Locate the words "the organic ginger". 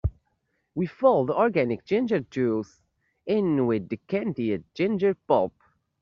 1.29-2.21